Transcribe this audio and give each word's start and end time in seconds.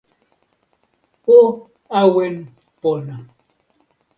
o 1.37 1.39
awen 1.99 2.35
pona! 2.81 3.15